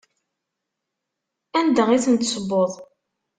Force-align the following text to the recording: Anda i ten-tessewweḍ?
Anda 1.59 1.83
i 1.95 1.97
ten-tessewweḍ? 2.03 2.73